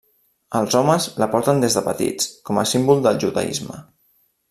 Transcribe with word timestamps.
Els 0.59 0.77
homes 0.79 1.05
la 1.23 1.27
porten 1.35 1.63
des 1.65 1.77
de 1.79 1.83
petits, 1.89 2.31
com 2.51 2.63
a 2.63 2.67
símbol 2.73 3.07
del 3.09 3.21
judaisme. 3.27 3.83